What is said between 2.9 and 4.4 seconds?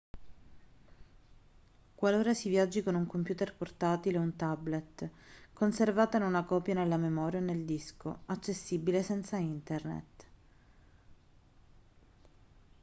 un computer portatile o un